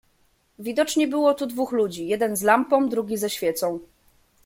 [0.59, 3.79] "Widocznie było tu dwóch ludzi, jeden z lampą, drugi ze świecą."